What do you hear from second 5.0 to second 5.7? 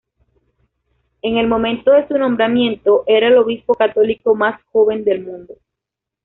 del mundo.